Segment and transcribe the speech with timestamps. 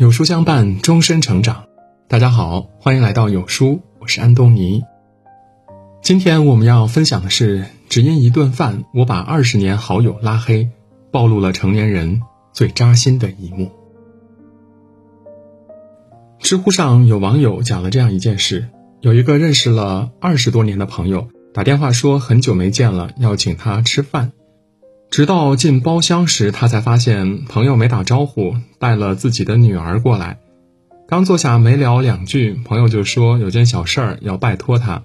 [0.00, 1.66] 有书相伴，终身成长。
[2.08, 4.82] 大家好，欢迎来到有书，我是安东尼。
[6.02, 10.70] 今天我们要分享的是，只因一顿饭，我把二十年好友拉黑，
[11.10, 13.70] 暴露了成年人最扎心的一幕。
[16.38, 18.68] 知乎上有网友讲了这样一件事：
[19.02, 24.32] 有一个认识了二十多年的朋友打电话说很久没见了，要请他吃饭。
[25.10, 30.38] 直到进包厢时，他才发现朋友没打招呼，带了自己的女儿过来。
[31.08, 35.02] 刚坐下没聊两句，朋友就说有件小事儿要拜托他。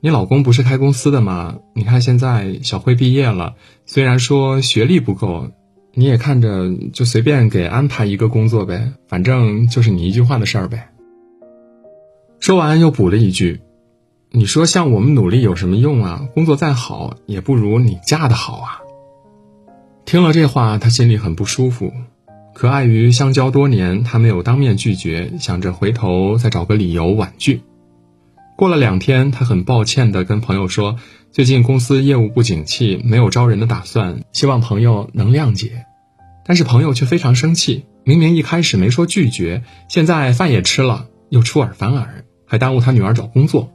[0.00, 1.58] 你老公不是开公司的吗？
[1.74, 5.50] 你看现在小慧毕业了，虽然说学历不够，
[5.92, 10.88] 你也看着就随便给安排一个工作呗，反正就是你一句话的事儿呗。
[12.40, 13.60] 说完又补了一句
[14.32, 16.26] ：“你说像我们努力有什么用啊？
[16.32, 18.78] 工作再好也不如你嫁的好啊。”
[20.12, 21.90] 听了这话，他心里很不舒服。
[22.52, 27.62] 可碍于相交多年，他没有当面拒绝，想着回头再找个理由婉拒。
[28.54, 30.98] 过了两天，他很抱歉地跟朋友说
[31.32, 35.86] ：“最近公司业务不景气，没有招人的打算，希望朋友能谅解。”
[36.44, 43.72] 但是朋友却非常生气，明明一开始没说拒绝，现在饭也吃了，又出尔反尔，还耽误他女儿找工作。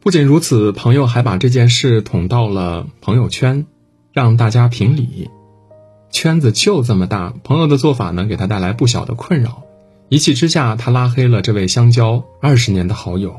[0.00, 3.66] 不仅如此，朋友还把这件事捅到了朋友圈。
[4.18, 5.30] 让大家评理，
[6.10, 9.62] 圈子就这么大，朋友的做法能给他带来不小的困扰。
[10.08, 13.36] 一气之下，他拉黑了这位相交二十年的好友。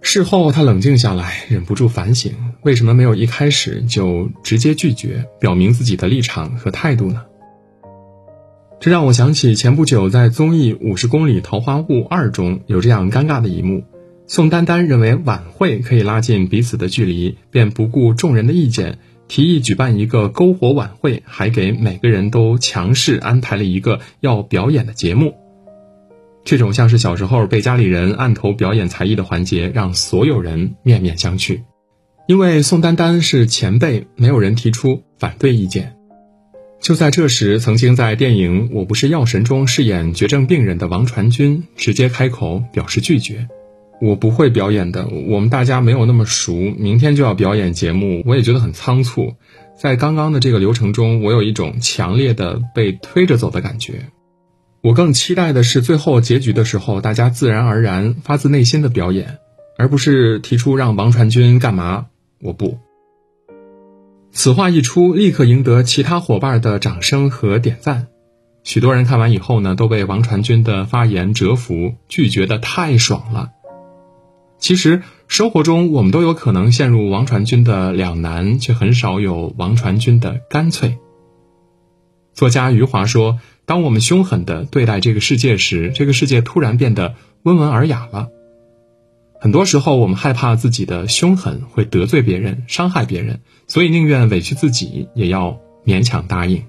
[0.00, 7.20] 事后，他冷静下来，忍不住反省：为什么没有一开始就直接拒绝，表明自己的立场和态度呢？
[8.80, 13.84] 这让我想起前不久在综艺《五十公里桃花坞二》中有这样尴尬的一幕。
[14.26, 18.98] 宋丹丹认为晚会可以拉近彼此的距离，便不顾众人的意见。
[19.28, 25.34] 提议举办一个篝火晚会，还给每个人都强势安排了一个要表演的节目。
[26.44, 31.62] 这种像是小时候被家里人按头表演才艺的环节，让所有人面面相觑。
[32.28, 35.96] 因为宋丹丹是前辈，没有人提出反对意见。
[36.80, 43.48] 就在这时，曾经在电影《我不是药神》中饰演绝症病人的王传君直接开口表示拒绝。
[44.00, 46.54] 我不会表演的，我们大家没有那么熟。
[46.54, 49.34] 明天就要表演节目，我也觉得很仓促。
[49.74, 54.10] 在刚刚的这个流程中，我有一种强烈的被推着走的感觉。
[54.82, 59.38] 我更期待的是最后结局的时候，大家自然而然、发自内心的表演，
[59.78, 62.06] 而不是提出让王传君干嘛。
[62.40, 62.78] 我不。
[64.30, 68.08] 此话一出，立刻赢得其他伙伴的掌声和点赞。
[68.62, 73.52] 许多人看完以后呢，都被王传君的发言折服，拒绝的太爽了。
[74.58, 80.98] 其实生活中，我们都有可能陷入王传君的两难，却很少有王传君的干脆。
[82.32, 88.28] 作家余华说：“当我们凶狠的对待这个世界时，这个世界突然变得温文尔雅了。”
[89.38, 96.64] 很多时候，我们害怕自己的凶狠会得罪别人、伤害别人，所以宁愿委屈自己，也要勉强答应。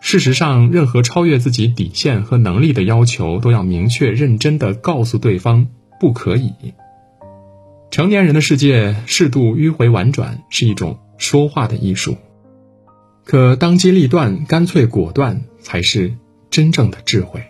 [0.00, 5.66] 事实上，任何超越自己底线和能力的要求，都要明确、认真的告诉对方。
[5.98, 6.52] 不可以。
[7.90, 12.16] 成年人的世界，适度迂回婉转是一种说话的艺术，
[13.24, 16.14] 可当机立断、干脆果断才是
[16.50, 17.42] 真正的智慧。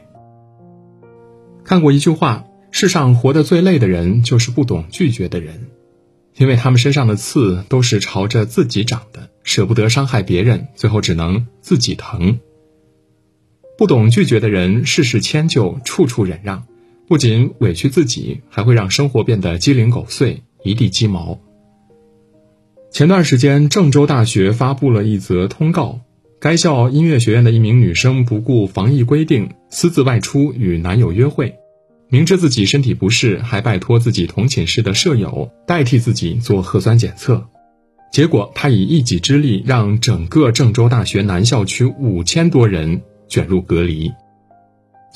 [1.65, 5.69] 看过一句话：世上活得最累的人，就是不懂拒绝的人，
[6.37, 12.39] 因为他们身上的刺都是朝着自己长的，舍不得伤害别人，最后只能自己疼。
[13.77, 16.67] 不懂拒绝的人，事事迁就，处处忍让。
[17.09, 21.41] 不仅委屈自己，还会让生活变得鸡零狗碎、一地鸡毛。
[22.91, 26.01] 前段时间，郑州大学发布了一则通告：
[26.39, 31.55] 该校音乐学院的一名女生不顾防疫规定，私自外出与男友约会，
[32.11, 37.49] 明知自己身体不适，还拜托自己同寝室的舍友代替自己做核酸检测。
[38.13, 44.13] 结果，她以一己之力让整个郑州大学南校区五千多人卷入隔离。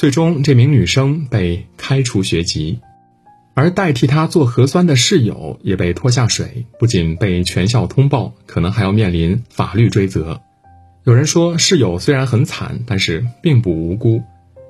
[0.02, 2.80] 最终，这名女生被开除学籍，
[3.54, 10.40] 而代替她做核酸的室友也被拖下水，不仅被全校通报，可能还要面临法律追责。
[11.04, 14.20] 有人说，室友虽然很惨，但是并不无辜。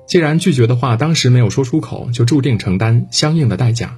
[0.05, 3.97] 既然拒绝的话，当时没有说出口，就注定承担相应的代价。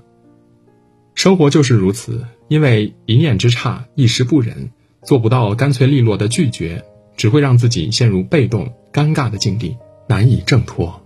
[1.16, 4.70] 生活就是如此，因为一念之差，一时不忍，
[5.04, 6.86] 做不到干脆利落的拒绝，
[7.18, 9.76] 只会让自己陷入被动、尴尬的境地，
[10.08, 11.02] 难以挣脱。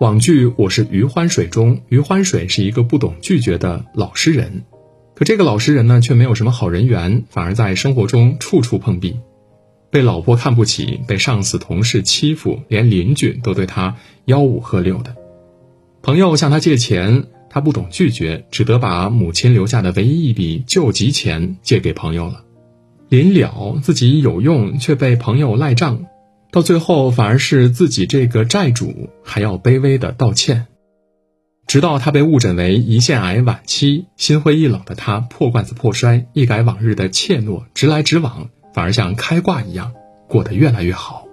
[0.00, 4.62] 网剧《我是余欢水》中，余欢水是一个不懂拒绝的老实人，
[5.16, 9.16] 可这个老实人呢，却没有什么好人缘，反而在生活中处处碰壁。
[9.90, 13.96] 被老婆看不起，被上司同事欺负，连邻居都对他
[14.26, 15.16] 吆五喝六的。
[16.00, 22.44] 朋友向他借钱，他不懂拒绝，只得把母亲留下的唯一一笔救急钱借给朋友了。
[23.08, 26.04] 临了，自己有用，却被朋友赖账，
[26.50, 30.66] 到最后反而是自己这个债主还要卑微的道歉。
[31.66, 39.92] 直到他被误诊为胰腺癌晚期，心灰意冷的他破罐子破摔，一改往日的怯懦，直来直往，反而像开挂一样，
[40.28, 41.26] 过得越来越好。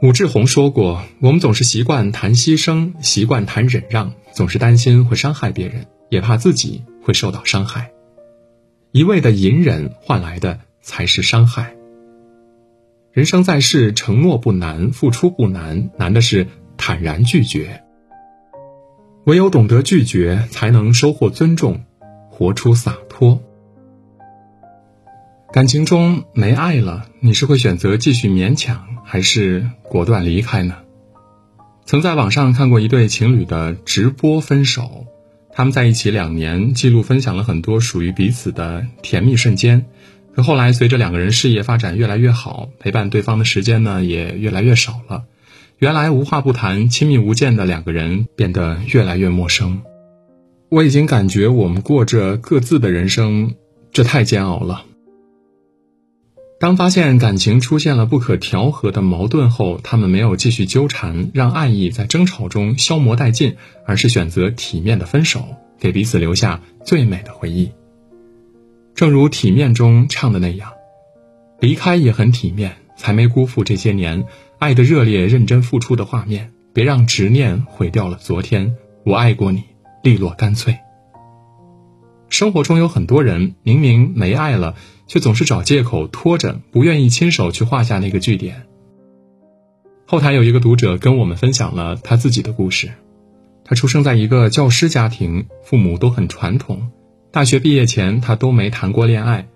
[0.00, 7.90] 武志红说过：“我们总是习惯谈牺牲，习惯谈忍让，总是担心会伤害别人，也怕自己会受到伤害。
[8.92, 11.74] 一味的隐忍换来的才是伤害。
[13.14, 17.84] 人生在世，承诺不难，付出不难，难的是坦然拒绝。
[19.24, 21.84] 唯有懂得拒绝，才能收获尊重，
[22.28, 23.40] 活出洒脱。”
[25.54, 30.78] 感情中没爱了，你是会选择继续勉强，还是果断离开呢？
[31.84, 35.06] 曾在网上看过一对情侣的直播分手，
[35.52, 39.86] 他们在一起两年，记录分享了很多属于彼此的甜蜜瞬间。
[40.34, 45.24] 可后来随着两个人事业发展越来越好，陪伴对方的时间呢也越来越少了。
[45.78, 49.82] 原来无话不谈、亲密无间的两个人变得越来越陌生。
[50.70, 53.54] 我已经感觉我们过着各自的人生，
[53.92, 54.84] 这太煎熬了。
[56.58, 63.56] 当发现感情出现了不可调和的矛盾后，他们没有继续纠缠，让爱意在争吵中消磨殆尽，
[63.86, 65.44] 而是选择体面的分手，
[65.78, 67.70] 给彼此留下最美的回忆。
[68.94, 70.72] 正如《体面》中唱的那样
[71.58, 74.24] ：“离开也很体面，才没辜负这些年
[74.60, 76.52] 爱的热烈、认真付出的画面。
[76.72, 78.74] 别让执念毁掉了昨天，
[79.04, 79.64] 我爱过你，
[80.02, 80.78] 利落干脆。”
[82.30, 84.76] 生活中有很多人明明没爱了，
[85.06, 88.66] 却总是找借口拖着，不愿意亲手去画下那个句点。
[90.06, 92.92] 后台有一个读者跟我们分享了他自己的故事，
[93.64, 96.90] 他出生在一个教师家庭，父母都很传统。
[97.34, 99.48] 大学毕业前，她都没谈过恋爱。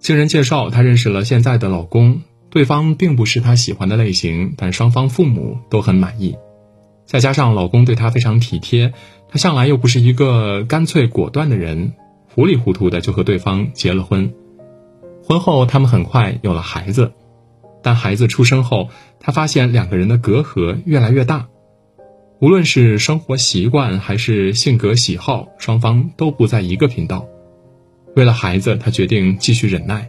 [0.00, 6.36] 经人介绍，她认识了现在的老公，对方并不是她喜欢的类型，但双方父母都很满意。
[7.06, 8.92] 再加上老公对她非常体贴，
[9.30, 11.92] 他向来又不是一个干脆果断的人。
[12.34, 14.34] 糊里糊涂的就和对方结了婚，
[15.22, 17.12] 婚后他们很快有了孩子，
[17.80, 18.88] 但孩子出生后，
[19.20, 21.46] 他发现两个人的隔阂越来越大，
[22.40, 27.26] 无论是生活习惯还是性格喜好，双方都不在一个频道。
[28.16, 30.08] 为了孩子，她决定继续忍耐，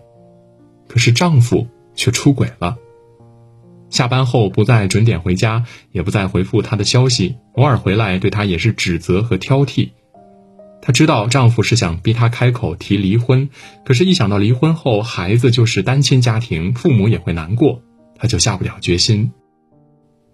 [0.88, 2.78] 可是丈夫却出轨了，
[3.90, 9.90] 下班后不再准点回家，也不再回复她的消息，偶尔回来对她也是指责和挑剔。
[10.82, 13.50] 她知道丈夫是想逼她开口提离婚，
[13.84, 17.82] 可是，一想到离婚后孩子就是单亲家庭，父母也会难过，
[18.18, 19.34] 她就下不了决心。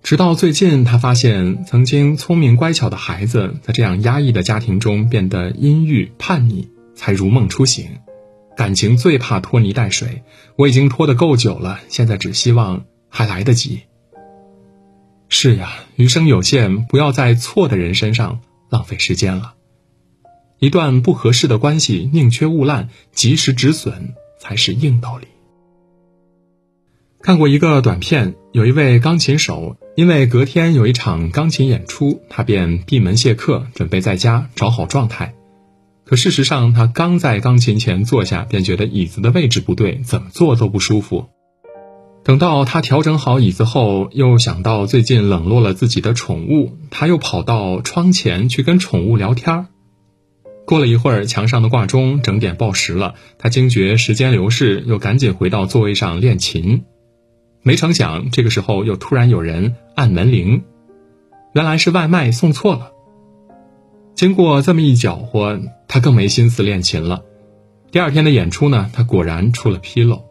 [0.04, 7.98] 直到最近，他发现曾经聪明乖巧的孩子，在这样压抑的家庭中变得阴郁叛逆，才如梦初醒。
[8.56, 10.24] 感情最怕拖泥带水，
[10.56, 13.82] 我已经拖得够久了，现在只希望还来得及。
[15.30, 18.40] 是呀，余生有限，不要在错的人身上
[18.70, 19.56] 浪费时间了。
[20.60, 25.28] 一段不合适的关系，宁缺毋滥，及时止损才是硬道理。
[27.21, 35.33] 看过一个短片，有一位钢琴手，因为隔天有一场钢琴演出，他便闭门谢客，准备在家找好状态。
[36.06, 41.26] 可事实上，他刚在钢琴前坐下，便觉得椅子的位置不对，怎么坐都不舒服。
[42.24, 49.66] 等到他调整好椅子后，又想到最近冷落了自己的宠物，他又跑到窗前去跟宠物聊天儿。
[50.66, 53.16] 过了一会儿，墙上的挂钟整点报时了。
[53.38, 56.83] 他惊觉时间流逝，又赶紧回到座位上练琴。
[57.61, 60.64] 没成想，这个时候又突然有人按门铃，
[61.54, 62.92] 原来是外卖送错了。
[64.16, 67.23] 经过这么一搅和，他更没心思练琴了。
[67.92, 70.23] 第二天的演出呢，他果然出了纰漏。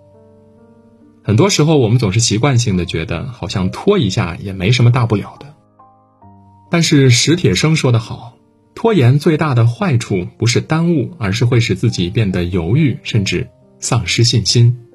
[1.22, 5.54] 很多时候，我们总是习惯性的觉得，好像拖一下也没什么大不了的。
[6.70, 8.34] 但是史铁生说得好。
[8.74, 13.48] 拖延最大的坏处不是耽误，而是会使自己变得犹豫，甚至
[13.80, 14.85] 丧失信心。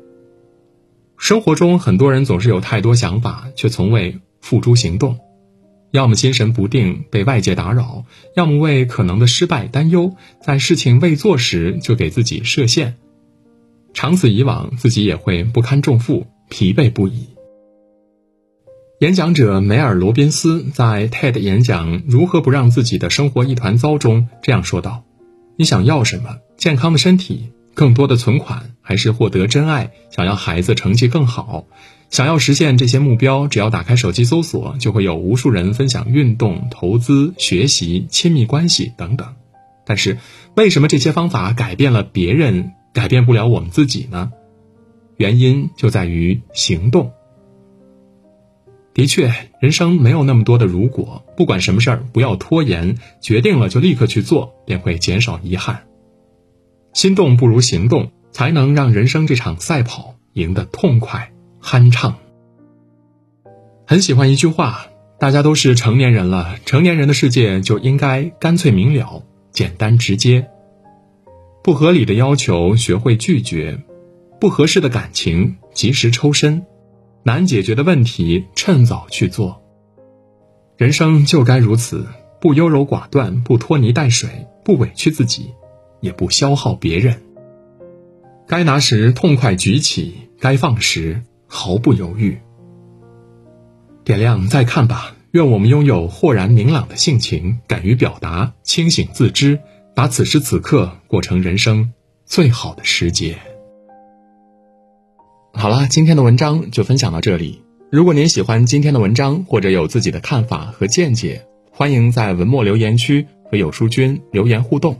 [1.21, 5.19] 生活中很多人总是有太多想法，却从未付诸行动，
[5.91, 12.95] 要么心神不定被外界打扰，要么为可能的失败担忧，在事情未做时就给自己设限，
[13.93, 17.29] 长此以往，自己也会不堪重负，疲惫不已。
[18.99, 25.03] 演讲者梅尔罗宾斯在 TED 演讲《如何不让自己的生活一团糟》中这样说道
[25.55, 26.39] ：“你想要什么？
[26.57, 31.65] 健康的身体、更多的存款，还是获得真爱、想要孩子成绩更好，
[32.09, 39.35] 想要实现这些目标，只要打开手机搜索，就会有无数人分享运动、投资、学习、亲密关系等等。
[39.85, 40.17] 但是，
[40.55, 44.31] 为什么这些方法改变了别人，改变不了我们自己呢？
[45.17, 47.11] 原因就在于行动。
[48.93, 55.83] 的确，人生没有那么多的如果，不管什么事儿，不要拖延，决定了就立刻去做，便会减少遗憾。
[56.93, 61.31] 心动不如行动，才能让人生这场赛跑赢得痛快
[61.61, 62.17] 酣畅。
[63.87, 64.87] 很喜欢一句话：
[65.19, 70.47] 大家都是成年人了，成年人的世界就应该干脆明了、简单直接。
[71.63, 73.83] 不合理的要求学会拒绝，
[74.39, 76.65] 不合适的感情及时抽身。
[77.23, 79.61] 难解决的问题，趁早去做。
[80.75, 82.07] 人生就该如此，
[82.39, 85.53] 不优柔寡断，不拖泥带水，不委屈自己，
[86.01, 87.21] 也不消耗别人。
[88.47, 92.37] 该拿时痛快举起，该放时毫不犹豫。
[94.03, 99.59] 点亮再看吧，愿我们拥有豁然明朗的性情，敢于表达，清醒自知，
[99.95, 101.93] 把此时此刻过成人生
[102.25, 103.37] 最好的时节。
[105.53, 107.61] 好了，今天的文章就分享到这里。
[107.91, 114.99] 如果您喜欢今天的文章，或者有自己的看法和见解，欢迎在文末留言区和有书君留言互动。